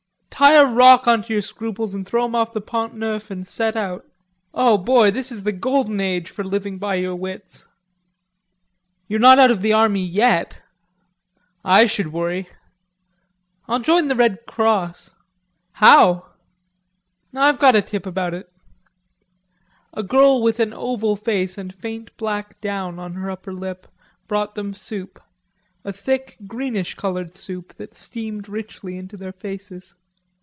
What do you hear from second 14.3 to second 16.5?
Cross." "How?"